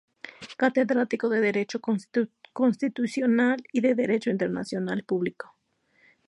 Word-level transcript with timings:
Catedrático 0.57 1.29
de 1.29 1.41
Derecho 1.41 1.79
Constitucional 2.53 3.63
y 3.71 3.81
de 3.81 3.93
Derecho 3.93 4.31
Internacional 4.31 5.03
Público. 5.03 5.53